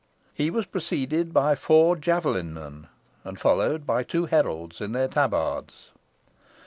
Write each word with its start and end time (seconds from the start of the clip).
He 0.33 0.49
was 0.49 0.65
preceded 0.65 1.31
by 1.31 1.53
four 1.53 1.95
javelin 1.95 2.55
men, 2.55 2.87
and 3.23 3.39
followed 3.39 3.85
by 3.85 4.01
two 4.01 4.25
heralds 4.25 4.81
in 4.81 4.93
their 4.93 5.07
tabards. 5.07 5.91